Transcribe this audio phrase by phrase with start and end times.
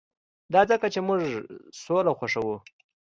[0.53, 1.19] دا ځکه چې موږ
[1.83, 2.57] سوله خوښوو